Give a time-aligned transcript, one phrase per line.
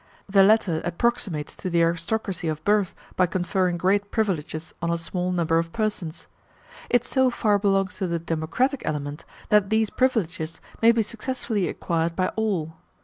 [0.27, 5.31] The latter approximates to the aristocracy of birth by conferring great privileges on a small
[5.31, 6.25] number of persons;
[6.89, 12.15] it so far belongs to the democratic element, that these privileges may be successively acquired
[12.15, 12.77] by all.